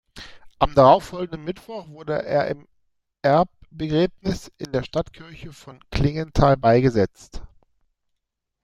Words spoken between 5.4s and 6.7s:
von Klingenthal